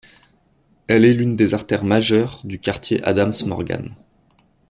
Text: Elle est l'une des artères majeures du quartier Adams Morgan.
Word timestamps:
Elle 0.87 1.05
est 1.05 1.13
l'une 1.13 1.35
des 1.35 1.53
artères 1.53 1.83
majeures 1.83 2.41
du 2.43 2.57
quartier 2.57 3.03
Adams 3.03 3.31
Morgan. 3.45 3.93